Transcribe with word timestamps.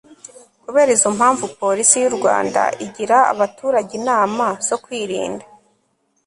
kubera 0.63 0.89
izo 0.95 1.09
mpamvu, 1.17 1.45
porisi 1.59 1.95
y'u 2.03 2.13
rwanda 2.17 2.61
igira 2.85 3.17
abaturage 3.33 3.91
inama 3.99 4.45
zo 4.67 4.77
kwirinda 4.83 5.45